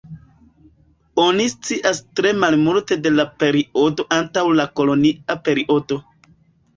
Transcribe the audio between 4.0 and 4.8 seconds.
antaŭ la